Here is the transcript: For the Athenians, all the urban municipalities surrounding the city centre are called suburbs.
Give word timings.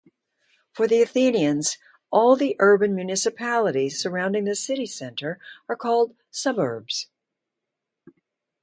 For 0.73 0.87
the 0.87 1.03
Athenians, 1.03 1.77
all 2.09 2.35
the 2.35 2.55
urban 2.57 2.95
municipalities 2.95 4.01
surrounding 4.01 4.45
the 4.45 4.55
city 4.55 4.87
centre 4.87 5.39
are 5.69 5.75
called 5.75 6.15
suburbs. 6.31 7.05